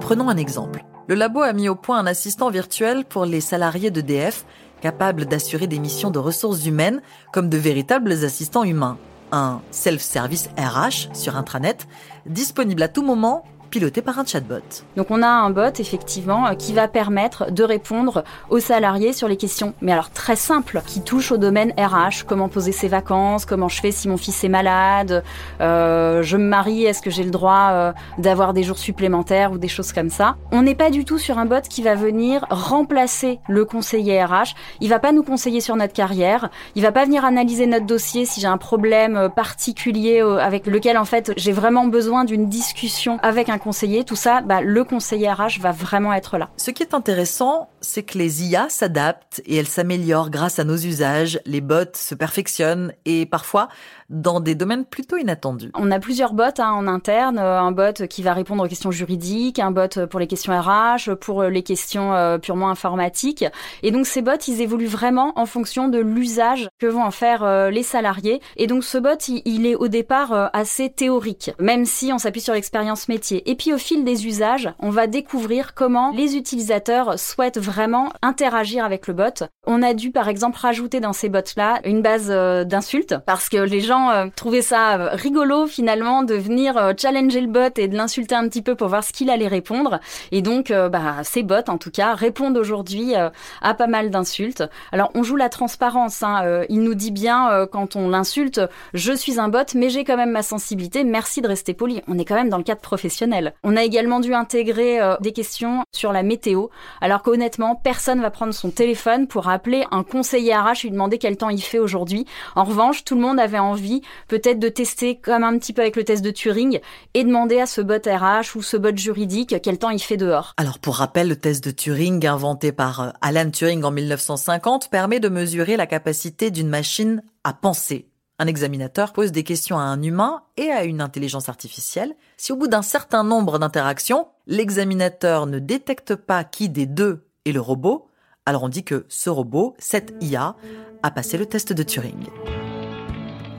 Prenons 0.00 0.28
un 0.28 0.36
exemple. 0.36 0.84
Le 1.08 1.14
labo 1.14 1.40
a 1.40 1.52
mis 1.52 1.68
au 1.68 1.74
point 1.74 1.98
un 1.98 2.06
assistant 2.06 2.50
virtuel 2.50 3.04
pour 3.04 3.26
les 3.26 3.40
salariés 3.40 3.90
d'EDF 3.90 4.46
capable 4.80 5.24
d'assurer 5.24 5.66
des 5.66 5.78
missions 5.78 6.10
de 6.10 6.18
ressources 6.18 6.66
humaines 6.66 7.00
comme 7.32 7.48
de 7.48 7.56
véritables 7.56 8.12
assistants 8.24 8.64
humains. 8.64 8.98
Un 9.32 9.62
self-service 9.70 10.48
RH 10.58 11.14
sur 11.14 11.36
intranet, 11.36 11.86
disponible 12.26 12.82
à 12.82 12.88
tout 12.88 13.02
moment 13.02 13.44
piloté 13.74 14.02
par 14.02 14.20
un 14.20 14.24
chatbot. 14.24 14.84
Donc 14.96 15.10
on 15.10 15.20
a 15.20 15.26
un 15.26 15.50
bot 15.50 15.80
effectivement 15.80 16.46
euh, 16.46 16.54
qui 16.54 16.72
va 16.72 16.86
permettre 16.86 17.50
de 17.50 17.64
répondre 17.64 18.22
aux 18.48 18.60
salariés 18.60 19.12
sur 19.12 19.26
les 19.26 19.36
questions, 19.36 19.74
mais 19.80 19.90
alors 19.90 20.10
très 20.10 20.36
simples, 20.36 20.80
qui 20.86 21.02
touchent 21.02 21.32
au 21.32 21.38
domaine 21.38 21.72
RH, 21.76 22.24
comment 22.24 22.48
poser 22.48 22.70
ses 22.70 22.86
vacances, 22.86 23.44
comment 23.44 23.68
je 23.68 23.80
fais 23.80 23.90
si 23.90 24.06
mon 24.06 24.16
fils 24.16 24.44
est 24.44 24.48
malade, 24.48 25.24
euh, 25.60 26.22
je 26.22 26.36
me 26.36 26.44
marie, 26.44 26.84
est-ce 26.84 27.02
que 27.02 27.10
j'ai 27.10 27.24
le 27.24 27.32
droit 27.32 27.70
euh, 27.72 27.92
d'avoir 28.18 28.52
des 28.52 28.62
jours 28.62 28.78
supplémentaires 28.78 29.50
ou 29.50 29.58
des 29.58 29.66
choses 29.66 29.92
comme 29.92 30.10
ça. 30.10 30.36
On 30.52 30.62
n'est 30.62 30.76
pas 30.76 30.90
du 30.90 31.04
tout 31.04 31.18
sur 31.18 31.38
un 31.38 31.44
bot 31.44 31.60
qui 31.68 31.82
va 31.82 31.96
venir 31.96 32.46
remplacer 32.50 33.40
le 33.48 33.64
conseiller 33.64 34.22
RH. 34.22 34.54
Il 34.82 34.88
va 34.88 35.00
pas 35.00 35.10
nous 35.10 35.24
conseiller 35.24 35.60
sur 35.60 35.74
notre 35.74 35.94
carrière. 35.94 36.48
Il 36.76 36.82
va 36.82 36.92
pas 36.92 37.06
venir 37.06 37.24
analyser 37.24 37.66
notre 37.66 37.86
dossier 37.86 38.24
si 38.24 38.40
j'ai 38.40 38.46
un 38.46 38.56
problème 38.56 39.30
particulier 39.34 40.20
avec 40.20 40.68
lequel 40.68 40.96
en 40.96 41.04
fait 41.04 41.32
j'ai 41.36 41.50
vraiment 41.50 41.88
besoin 41.88 42.24
d'une 42.24 42.48
discussion 42.48 43.18
avec 43.22 43.48
un 43.48 43.58
conseiller, 43.64 44.04
tout 44.04 44.14
ça, 44.14 44.42
bah, 44.42 44.60
le 44.60 44.84
conseiller 44.84 45.32
RH 45.32 45.58
va 45.60 45.72
vraiment 45.72 46.12
être 46.12 46.36
là. 46.36 46.50
Ce 46.56 46.70
qui 46.70 46.82
est 46.82 46.94
intéressant, 46.94 47.70
c'est 47.84 48.02
que 48.02 48.18
les 48.18 48.44
IA 48.44 48.68
s'adaptent 48.68 49.42
et 49.46 49.56
elles 49.56 49.68
s'améliorent 49.68 50.30
grâce 50.30 50.58
à 50.58 50.64
nos 50.64 50.76
usages, 50.76 51.38
les 51.44 51.60
bots 51.60 51.94
se 51.94 52.14
perfectionnent 52.14 52.92
et 53.04 53.26
parfois 53.26 53.68
dans 54.10 54.40
des 54.40 54.54
domaines 54.54 54.84
plutôt 54.84 55.16
inattendus. 55.16 55.70
On 55.74 55.90
a 55.90 55.98
plusieurs 55.98 56.34
bots 56.34 56.44
hein, 56.58 56.72
en 56.72 56.86
interne, 56.86 57.38
euh, 57.38 57.60
un 57.60 57.72
bot 57.72 58.06
qui 58.08 58.22
va 58.22 58.32
répondre 58.32 58.64
aux 58.64 58.68
questions 58.68 58.90
juridiques, 58.90 59.58
un 59.58 59.70
bot 59.70 60.06
pour 60.06 60.20
les 60.20 60.26
questions 60.26 60.58
RH, 60.58 61.14
pour 61.14 61.44
les 61.44 61.62
questions 61.62 62.14
euh, 62.14 62.38
purement 62.38 62.70
informatiques. 62.70 63.44
Et 63.82 63.90
donc 63.90 64.06
ces 64.06 64.22
bots, 64.22 64.32
ils 64.46 64.60
évoluent 64.60 64.86
vraiment 64.86 65.32
en 65.36 65.46
fonction 65.46 65.88
de 65.88 65.98
l'usage 65.98 66.68
que 66.78 66.86
vont 66.86 67.04
en 67.04 67.10
faire 67.10 67.44
euh, 67.44 67.70
les 67.70 67.82
salariés. 67.82 68.40
Et 68.56 68.66
donc 68.66 68.84
ce 68.84 68.98
bot, 68.98 69.18
il, 69.28 69.66
est 69.66 69.74
au 69.74 69.88
départ 69.88 70.50
assez 70.52 70.90
théorique, 70.90 71.52
même 71.58 71.84
si 71.84 72.12
on 72.12 72.18
s'appuie 72.18 72.40
sur 72.40 72.54
l'expérience 72.54 73.08
métier. 73.08 73.48
Et 73.50 73.54
puis 73.54 73.72
au 73.72 73.78
fil 73.78 74.04
des 74.04 74.26
usages, 74.26 74.72
on 74.78 74.90
va 74.90 75.06
découvrir 75.06 75.74
comment 75.74 76.12
les 76.12 76.36
utilisateurs 76.36 77.18
souhaitent 77.18 77.58
vraiment 77.58 77.73
vraiment 77.74 78.12
interagir 78.22 78.84
avec 78.84 79.08
le 79.08 79.14
bot. 79.14 79.44
On 79.66 79.82
a 79.82 79.94
dû 79.94 80.12
par 80.12 80.28
exemple 80.28 80.58
rajouter 80.60 81.00
dans 81.00 81.12
ces 81.12 81.28
bots-là 81.28 81.80
une 81.84 82.02
base 82.02 82.28
euh, 82.30 82.64
d'insultes 82.64 83.16
parce 83.26 83.48
que 83.48 83.56
les 83.56 83.80
gens 83.80 84.10
euh, 84.10 84.26
trouvaient 84.36 84.62
ça 84.62 84.94
euh, 84.94 85.08
rigolo 85.12 85.66
finalement 85.66 86.22
de 86.22 86.34
venir 86.34 86.92
challenger 86.96 87.40
le 87.40 87.48
bot 87.48 87.76
et 87.76 87.88
de 87.88 87.96
l'insulter 87.96 88.36
un 88.36 88.48
petit 88.48 88.62
peu 88.62 88.76
pour 88.76 88.88
voir 88.88 89.02
ce 89.02 89.12
qu'il 89.12 89.28
allait 89.28 89.48
répondre. 89.48 89.98
Et 90.30 90.40
donc, 90.40 90.70
bah, 90.70 91.22
ces 91.24 91.42
bots 91.42 91.68
en 91.68 91.78
tout 91.78 91.90
cas 91.90 92.14
répondent 92.14 92.56
aujourd'hui 92.56 93.14
à 93.14 93.74
pas 93.74 93.86
mal 93.86 94.10
d'insultes. 94.10 94.62
Alors 94.92 95.10
on 95.14 95.22
joue 95.22 95.36
la 95.36 95.48
transparence. 95.48 96.22
Hein. 96.22 96.64
il 96.68 96.82
nous 96.82 96.94
dit 96.94 97.10
bien 97.10 97.66
quand 97.72 97.96
on 97.96 98.08
l'insulte, 98.08 98.60
je 98.92 99.12
suis 99.12 99.40
un 99.40 99.48
bot, 99.48 99.66
mais 99.74 99.90
j'ai 99.90 100.04
quand 100.04 100.16
même 100.16 100.30
ma 100.30 100.42
sensibilité. 100.42 101.04
Merci 101.04 101.40
de 101.40 101.48
rester 101.48 101.74
poli. 101.74 102.02
On 102.06 102.18
est 102.18 102.24
quand 102.24 102.34
même 102.34 102.50
dans 102.50 102.58
le 102.58 102.64
cadre 102.64 102.80
professionnel. 102.80 103.54
On 103.64 103.76
a 103.76 103.82
également 103.82 104.20
dû 104.20 104.34
intégrer 104.34 105.00
des 105.20 105.32
questions 105.32 105.82
sur 105.92 106.12
la 106.12 106.22
météo, 106.22 106.66
alors 107.00 107.22
qu'honnêtement, 107.22 107.63
personne 107.74 108.20
va 108.20 108.30
prendre 108.30 108.52
son 108.52 108.70
téléphone 108.70 109.26
pour 109.26 109.48
appeler 109.48 109.84
un 109.90 110.02
conseiller 110.02 110.54
RH 110.54 110.80
et 110.80 110.82
lui 110.84 110.90
demander 110.90 111.16
quel 111.18 111.38
temps 111.38 111.48
il 111.48 111.62
fait 111.62 111.78
aujourd'hui. 111.78 112.26
En 112.54 112.64
revanche, 112.64 113.04
tout 113.04 113.14
le 113.14 113.22
monde 113.22 113.40
avait 113.40 113.58
envie 113.58 114.02
peut-être 114.28 114.58
de 114.58 114.68
tester 114.68 115.16
comme 115.16 115.44
un 115.44 115.58
petit 115.58 115.72
peu 115.72 115.80
avec 115.80 115.96
le 115.96 116.04
test 116.04 116.22
de 116.22 116.30
Turing 116.30 116.80
et 117.14 117.24
demander 117.24 117.60
à 117.60 117.66
ce 117.66 117.80
bot 117.80 118.04
RH 118.06 118.56
ou 118.56 118.62
ce 118.62 118.76
bot 118.76 118.96
juridique 118.96 119.56
quel 119.62 119.78
temps 119.78 119.90
il 119.90 120.00
fait 120.00 120.18
dehors. 120.18 120.52
Alors 120.58 120.78
pour 120.78 120.96
rappel, 120.96 121.28
le 121.28 121.36
test 121.36 121.64
de 121.64 121.70
Turing 121.70 122.26
inventé 122.26 122.72
par 122.72 123.00
euh, 123.00 123.10
Alan 123.22 123.50
Turing 123.50 123.82
en 123.84 123.90
1950 123.90 124.90
permet 124.90 125.20
de 125.20 125.28
mesurer 125.28 125.76
la 125.76 125.86
capacité 125.86 126.50
d'une 126.50 126.68
machine 126.68 127.22
à 127.44 127.54
penser. 127.54 128.08
Un 128.38 128.46
examinateur 128.46 129.12
pose 129.12 129.30
des 129.30 129.44
questions 129.44 129.78
à 129.78 129.82
un 129.82 130.02
humain 130.02 130.42
et 130.56 130.70
à 130.70 130.84
une 130.84 131.00
intelligence 131.00 131.48
artificielle. 131.48 132.16
Si 132.36 132.52
au 132.52 132.56
bout 132.56 132.66
d'un 132.66 132.82
certain 132.82 133.22
nombre 133.22 133.58
d'interactions, 133.58 134.26
l'examinateur 134.46 135.46
ne 135.46 135.60
détecte 135.60 136.16
pas 136.16 136.42
qui 136.42 136.68
des 136.68 136.86
deux 136.86 137.28
est 137.44 137.52
le 137.52 137.60
robot, 137.60 138.08
alors 138.46 138.62
on 138.62 138.68
dit 138.68 138.84
que 138.84 139.06
ce 139.08 139.30
robot, 139.30 139.74
cette 139.78 140.14
IA, 140.20 140.56
a 141.02 141.10
passé 141.10 141.38
le 141.38 141.46
test 141.46 141.72
de 141.72 141.82
Turing. 141.82 142.28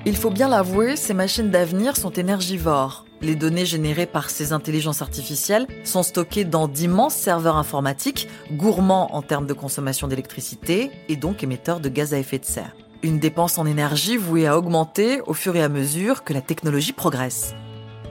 Il 0.08 0.16
faut 0.16 0.30
bien 0.30 0.48
l'avouer, 0.48 0.96
ces 0.96 1.16
machines 1.16 1.50
d'avenir 1.50 1.98
sont 1.98 2.12
énergivores. 2.12 3.06
Les 3.22 3.36
données 3.36 3.66
générées 3.66 4.06
par 4.06 4.30
ces 4.30 4.54
intelligences 4.54 5.02
artificielles 5.02 5.66
sont 5.84 6.04
stockées 6.04 6.46
dans 6.46 6.68
d'immenses 6.68 7.16
serveurs 7.16 7.58
informatiques, 7.58 8.28
gourmands 8.52 9.16
en 9.16 9.24
termes 9.24 9.48
de 9.48 9.54
consommation 9.54 10.08
d'électricité 10.08 10.92
et 11.10 11.16
donc 11.16 11.44
émetteurs 11.44 11.80
de 11.80 11.90
gaz 11.90 12.14
à 12.14 12.20
effet 12.20 12.38
de 12.38 12.46
serre. 12.46 12.76
Une 13.02 13.20
dépense 13.20 13.58
en 13.58 13.66
énergie 13.66 14.18
vouée 14.18 14.46
à 14.46 14.58
augmenter 14.58 15.22
au 15.26 15.34
fur 15.34 15.56
et 15.56 15.64
à 15.64 15.70
mesure 15.70 16.24
que 16.24 16.34
la 16.34 16.42
technologie 16.42 16.94
progresse. 16.94 17.56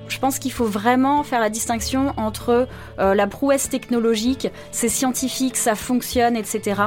Je 0.08 0.18
pense 0.18 0.38
qu'il 0.38 0.52
faut 0.52 0.66
vraiment 0.66 1.22
faire 1.22 1.40
la 1.40 1.50
distinction 1.50 2.12
entre 2.16 2.68
euh, 2.98 3.14
la 3.14 3.26
prouesse 3.26 3.68
technologique, 3.68 4.48
c'est 4.70 4.88
scientifique, 4.88 5.56
ça 5.56 5.74
fonctionne, 5.74 6.36
etc. 6.36 6.82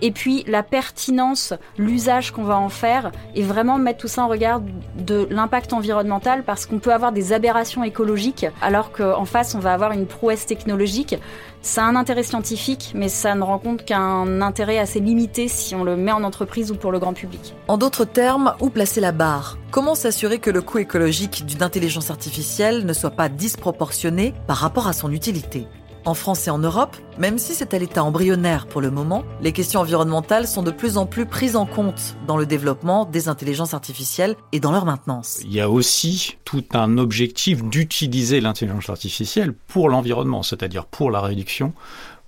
Et 0.00 0.10
puis 0.10 0.44
la 0.46 0.62
pertinence, 0.62 1.54
l'usage 1.78 2.30
qu'on 2.30 2.44
va 2.44 2.56
en 2.56 2.68
faire, 2.68 3.12
et 3.34 3.42
vraiment 3.42 3.78
mettre 3.78 4.00
tout 4.00 4.08
ça 4.08 4.24
en 4.24 4.28
regard 4.28 4.62
de 4.96 5.26
l'impact 5.30 5.72
environnemental, 5.72 6.42
parce 6.44 6.66
qu'on 6.66 6.78
peut 6.78 6.92
avoir 6.92 7.12
des 7.12 7.32
aberrations 7.32 7.84
écologiques, 7.84 8.46
alors 8.60 8.92
qu'en 8.92 9.24
face 9.24 9.54
on 9.54 9.58
va 9.58 9.72
avoir 9.72 9.92
une 9.92 10.06
prouesse 10.06 10.46
technologique. 10.46 11.16
Ça 11.62 11.84
a 11.84 11.88
un 11.88 11.94
intérêt 11.94 12.24
scientifique, 12.24 12.90
mais 12.96 13.08
ça 13.08 13.36
ne 13.36 13.42
rend 13.42 13.60
compte 13.60 13.84
qu'un 13.84 14.42
intérêt 14.42 14.78
assez 14.78 14.98
limité 14.98 15.46
si 15.46 15.76
on 15.76 15.84
le 15.84 15.96
met 15.96 16.10
en 16.10 16.24
entreprise 16.24 16.72
ou 16.72 16.74
pour 16.74 16.90
le 16.90 16.98
grand 16.98 17.12
public. 17.12 17.54
En 17.68 17.78
d'autres 17.78 18.04
termes, 18.04 18.54
où 18.60 18.68
placer 18.68 19.00
la 19.00 19.12
barre? 19.12 19.58
Comment 19.70 19.94
s'assurer 19.94 20.40
que 20.40 20.50
le 20.50 20.60
coût 20.60 20.78
écologique 20.78 21.46
d'une 21.46 21.62
intelligence 21.62 22.10
artificielle 22.10 22.84
ne 22.84 22.92
soit 22.92 23.12
pas 23.12 23.28
disproportionné 23.28 24.34
par 24.48 24.56
rapport 24.56 24.88
à 24.88 24.92
son 24.92 25.12
utilité? 25.12 25.68
En 26.04 26.14
France 26.14 26.46
et 26.46 26.50
en 26.50 26.58
Europe, 26.58 26.96
même 27.18 27.38
si 27.38 27.54
c'est 27.54 27.74
à 27.74 27.78
l'état 27.78 28.04
embryonnaire 28.04 28.66
pour 28.66 28.80
le 28.80 28.90
moment, 28.90 29.24
les 29.40 29.52
questions 29.52 29.80
environnementales 29.80 30.46
sont 30.46 30.62
de 30.62 30.70
plus 30.70 30.96
en 30.96 31.06
plus 31.06 31.26
prises 31.26 31.56
en 31.56 31.66
compte 31.66 32.16
dans 32.26 32.36
le 32.36 32.46
développement 32.46 33.04
des 33.04 33.28
intelligences 33.28 33.74
artificielles 33.74 34.36
et 34.52 34.60
dans 34.60 34.72
leur 34.72 34.84
maintenance. 34.84 35.40
Il 35.44 35.52
y 35.52 35.60
a 35.60 35.70
aussi 35.70 36.36
tout 36.44 36.64
un 36.72 36.98
objectif 36.98 37.62
d'utiliser 37.62 38.40
l'intelligence 38.40 38.90
artificielle 38.90 39.54
pour 39.68 39.88
l'environnement, 39.88 40.42
c'est-à-dire 40.42 40.86
pour 40.86 41.10
la 41.10 41.20
réduction 41.20 41.72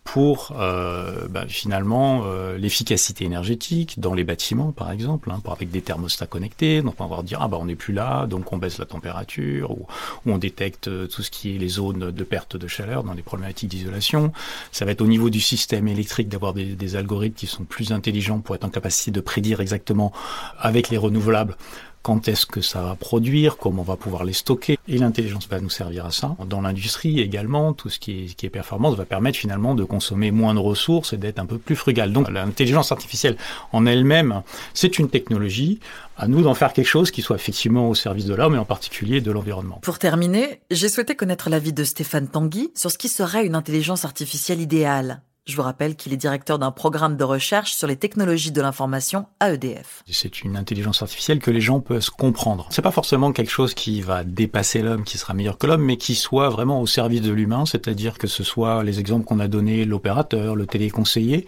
pour 0.05 0.53
euh, 0.59 1.27
bah, 1.29 1.47
finalement 1.49 2.23
euh, 2.27 2.59
l'efficacité 2.59 3.25
énergétique 3.25 3.99
dans 3.99 4.15
les 4.15 4.23
bâtiments 4.23 4.71
par 4.71 4.93
exemple, 4.93 5.31
hein, 5.31 5.41
avec 5.51 5.71
des 5.71 5.81
thermostats 5.81 6.27
connectés, 6.27 6.83
donc 6.83 6.97
on 7.01 7.07
va 7.07 7.23
dire 7.23 7.39
ah 7.41 7.49
bah 7.49 7.57
on 7.61 7.65
n'est 7.65 7.75
plus 7.75 7.95
là, 7.95 8.27
donc 8.27 8.53
on 8.53 8.59
baisse 8.59 8.79
la 8.79 8.85
température, 8.85 9.71
ou, 9.71 9.87
on 10.27 10.39
détecte 10.39 10.89
euh, 10.89 11.07
tout 11.07 11.23
ce 11.23 11.31
qui 11.31 11.57
est 11.57 11.59
les 11.59 11.69
zones 11.69 12.11
de 12.11 12.25
perte 12.25 12.57
de 12.57 12.69
chaleur 12.69 13.03
dans 13.03 13.15
les 13.15 13.23
problématiques 13.23 13.71
d'isolation. 13.71 14.33
Ça 14.73 14.85
va 14.85 14.93
être 14.93 15.01
au 15.01 15.07
niveau 15.07 15.31
du 15.31 15.41
système 15.41 15.89
électrique 15.89 16.29
d'avoir 16.29 16.53
des, 16.53 16.77
des 16.77 16.97
algorithmes 16.97 17.35
qui 17.35 17.47
sont 17.47 17.65
plus 17.65 17.91
intelligents 17.91 18.41
pour 18.41 18.55
être 18.55 18.65
en 18.65 18.71
capacité 18.71 19.11
de 19.11 19.21
prédire 19.21 19.61
exactement 19.61 20.13
avec 20.59 20.91
les 20.91 20.99
renouvelables 20.99 21.57
quand 22.05 22.29
est-ce 22.29 22.45
que 22.45 22.61
ça 22.61 22.83
va 22.83 22.97
produire, 22.97 23.57
comment 23.57 23.81
on 23.81 23.85
va 23.85 23.97
pouvoir 23.97 24.25
les 24.25 24.35
stocker. 24.35 24.79
Et 24.89 24.99
l'intelligence 24.99 25.49
va 25.49 25.59
nous 25.59 25.71
servir 25.71 26.05
à 26.05 26.11
ça. 26.11 26.37
Dans 26.47 26.61
l'industrie 26.61 27.19
également, 27.19 27.73
tout 27.73 27.89
ce 27.89 27.99
qui 27.99 28.37
est, 28.43 28.51
performance 28.51 28.95
va 28.95 29.07
permettre 29.07 29.39
finalement 29.39 29.75
de 29.75 29.85
consommer 29.85 30.31
moins 30.31 30.53
de 30.53 30.59
ressources 30.59 31.15
et 31.15 31.17
d'être 31.17 31.39
un 31.39 31.47
peu 31.47 31.57
plus 31.57 31.75
frugal. 31.75 32.13
Donc 32.13 32.31
l'intelligence 32.31 32.93
artificielle 32.93 33.39
en 33.73 33.87
elle-même, 33.87 34.43
c'est 34.75 34.99
une 34.99 35.09
technologie. 35.09 35.81
À 36.19 36.29
nous 36.29 36.43
d'en 36.43 36.55
faire 36.55 36.75
quelque 36.75 36.87
chose 36.87 37.11
qui 37.11 37.23
soit 37.23 37.37
effectivement 37.37 37.89
au 37.89 37.95
service 37.95 38.27
de 38.27 38.35
l'homme 38.35 38.55
et 38.55 38.59
en 38.59 38.67
particulier 38.67 39.23
de 39.23 39.33
l'environnement. 39.33 39.79
Pour 39.83 39.99
terminer, 39.99 40.61
j'ai 40.71 40.91
souhaité 40.91 41.17
connaître 41.17 41.49
l'avis 41.49 41.73
de 41.73 41.85
Stéphane 41.85 42.29
Tanguy 42.29 42.71
sur 42.75 42.91
ce 42.91 42.99
qui 42.99 43.09
serait 43.09 43.47
une 43.47 43.55
intelligence 43.55 44.05
artificielle 44.05 44.61
idéale. 44.61 45.23
Je 45.47 45.57
vous 45.57 45.63
rappelle 45.63 45.95
qu'il 45.95 46.15
est 46.15 46.17
directeur 46.17 46.59
d'un 46.59 46.71
programme 46.71 47.19
de 47.19 47.25
recherche 47.25 47.75
sur 47.75 47.87
les 47.87 47.97
technologies 47.97 48.51
de 48.51 48.63
l'information 48.63 49.27
à 49.41 49.53
EDF. 49.53 50.03
C'est 50.11 50.43
une 50.43 50.57
intelligence 50.57 51.03
artificielle 51.03 51.39
que 51.39 51.51
les 51.51 51.61
gens 51.61 51.81
peuvent 51.81 52.09
comprendre. 52.09 52.67
C'est 52.71 52.81
pas 52.81 52.91
forcément 52.91 53.31
quelque 53.31 53.51
chose 53.51 53.75
qui 53.75 54.01
va 54.01 54.25
dépasser 54.25 54.81
l'homme, 54.81 55.05
qui 55.05 55.19
sera 55.19 55.35
meilleur 55.35 55.59
que 55.59 55.67
l'homme, 55.67 55.85
mais 55.85 55.99
qui 55.99 56.15
soit 56.15 56.49
vraiment 56.49 56.81
au 56.81 56.87
service 56.87 57.21
de 57.21 57.31
l'humain, 57.31 57.67
c'est-à-dire 57.67 58.17
que 58.17 58.27
ce 58.27 58.43
soit 58.43 58.83
les 58.85 59.01
exemples 59.01 59.27
qu'on 59.27 59.39
a 59.39 59.47
donnés, 59.47 59.85
l'opérateur, 59.85 60.57
le 60.57 60.65
téléconseiller, 60.65 61.47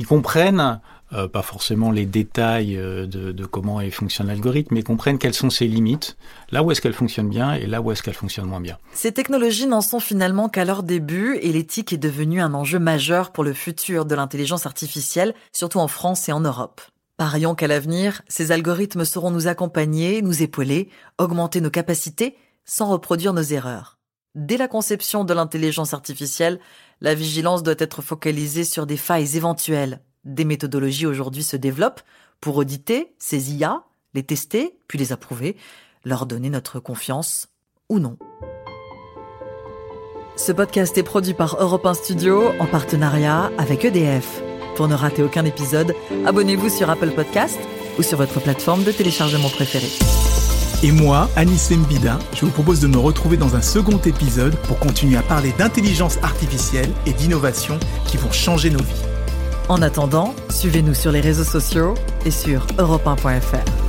ils 0.00 0.06
comprennent 0.06 0.80
euh, 1.12 1.26
pas 1.28 1.42
forcément 1.42 1.90
les 1.90 2.04
détails 2.04 2.76
euh, 2.76 3.06
de, 3.06 3.32
de, 3.32 3.46
comment 3.46 3.80
fonctionne 3.90 4.26
l'algorithme, 4.26 4.74
mais 4.74 4.82
comprennent 4.82 5.18
quelles 5.18 5.34
sont 5.34 5.50
ses 5.50 5.66
limites, 5.66 6.16
là 6.50 6.62
où 6.62 6.70
est-ce 6.70 6.80
qu'elle 6.80 6.92
fonctionne 6.92 7.28
bien 7.28 7.54
et 7.54 7.66
là 7.66 7.80
où 7.80 7.90
est-ce 7.90 8.02
qu'elle 8.02 8.14
fonctionne 8.14 8.46
moins 8.46 8.60
bien. 8.60 8.76
Ces 8.92 9.12
technologies 9.12 9.66
n'en 9.66 9.80
sont 9.80 10.00
finalement 10.00 10.48
qu'à 10.48 10.64
leur 10.64 10.82
début 10.82 11.38
et 11.40 11.52
l'éthique 11.52 11.92
est 11.92 11.98
devenue 11.98 12.40
un 12.42 12.52
enjeu 12.52 12.78
majeur 12.78 13.32
pour 13.32 13.44
le 13.44 13.54
futur 13.54 14.04
de 14.04 14.14
l'intelligence 14.14 14.66
artificielle, 14.66 15.34
surtout 15.52 15.78
en 15.78 15.88
France 15.88 16.28
et 16.28 16.32
en 16.32 16.40
Europe. 16.40 16.80
Parions 17.16 17.54
qu'à 17.54 17.66
l'avenir, 17.66 18.22
ces 18.28 18.52
algorithmes 18.52 19.04
sauront 19.04 19.30
nous 19.30 19.48
accompagner, 19.48 20.22
nous 20.22 20.42
épauler, 20.42 20.88
augmenter 21.18 21.60
nos 21.60 21.70
capacités 21.70 22.36
sans 22.64 22.90
reproduire 22.90 23.32
nos 23.32 23.42
erreurs. 23.42 23.98
Dès 24.34 24.56
la 24.56 24.68
conception 24.68 25.24
de 25.24 25.34
l'intelligence 25.34 25.94
artificielle, 25.94 26.60
la 27.00 27.14
vigilance 27.14 27.62
doit 27.62 27.74
être 27.78 28.02
focalisée 28.02 28.64
sur 28.64 28.86
des 28.86 28.96
failles 28.96 29.36
éventuelles, 29.36 30.00
des 30.28 30.44
méthodologies 30.44 31.06
aujourd'hui 31.06 31.42
se 31.42 31.56
développent 31.56 32.02
pour 32.40 32.56
auditer 32.56 33.14
ces 33.18 33.54
IA, 33.54 33.82
les 34.14 34.22
tester, 34.22 34.78
puis 34.86 34.98
les 34.98 35.12
approuver, 35.12 35.56
leur 36.04 36.26
donner 36.26 36.50
notre 36.50 36.78
confiance 36.78 37.48
ou 37.88 37.98
non. 37.98 38.16
Ce 40.36 40.52
podcast 40.52 40.96
est 40.96 41.02
produit 41.02 41.34
par 41.34 41.56
Europe 41.60 41.84
1 41.84 41.94
Studio 41.94 42.52
en 42.60 42.66
partenariat 42.66 43.50
avec 43.58 43.84
EDF. 43.84 44.40
Pour 44.76 44.86
ne 44.86 44.94
rater 44.94 45.24
aucun 45.24 45.44
épisode, 45.44 45.94
abonnez-vous 46.24 46.68
sur 46.68 46.88
Apple 46.88 47.10
Podcast 47.10 47.58
ou 47.98 48.02
sur 48.04 48.18
votre 48.18 48.40
plateforme 48.40 48.84
de 48.84 48.92
téléchargement 48.92 49.48
préférée. 49.48 49.90
Et 50.84 50.92
moi, 50.92 51.28
Anis 51.34 51.72
Mbida, 51.72 52.20
je 52.34 52.44
vous 52.44 52.52
propose 52.52 52.78
de 52.78 52.86
me 52.86 52.98
retrouver 52.98 53.36
dans 53.36 53.56
un 53.56 53.62
second 53.62 53.98
épisode 53.98 54.54
pour 54.68 54.78
continuer 54.78 55.16
à 55.16 55.22
parler 55.22 55.50
d'intelligence 55.58 56.18
artificielle 56.22 56.92
et 57.04 57.12
d'innovation 57.12 57.80
qui 58.06 58.16
vont 58.16 58.30
changer 58.30 58.70
nos 58.70 58.78
vies. 58.78 59.07
En 59.68 59.82
attendant, 59.82 60.34
suivez-nous 60.48 60.94
sur 60.94 61.12
les 61.12 61.20
réseaux 61.20 61.44
sociaux 61.44 61.94
et 62.24 62.30
sur 62.30 62.66
europe1.fr. 62.78 63.87